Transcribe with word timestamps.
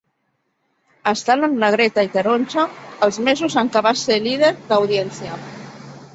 Estan 1.11 1.47
en 1.47 1.53
negreta 1.63 2.05
i 2.07 2.09
taronja 2.15 2.65
els 3.09 3.21
mesos 3.29 3.59
en 3.65 3.71
què 3.77 3.85
va 3.91 3.93
ser 4.07 4.19
líder 4.27 4.53
d'audiència. 4.73 5.39